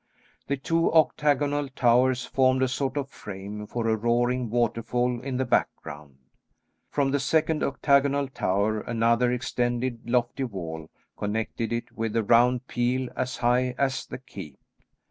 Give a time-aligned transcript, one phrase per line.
[0.47, 5.45] The two octagonal towers formed a sort of frame for a roaring waterfall in the
[5.45, 6.15] background.
[6.89, 13.09] From the second octagonal tower another extended lofty wall connected it with a round peel
[13.15, 14.57] as high as the keep.